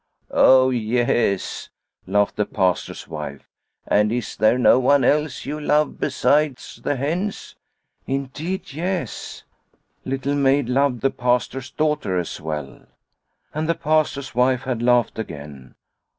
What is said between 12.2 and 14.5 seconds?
well. And the Pastor's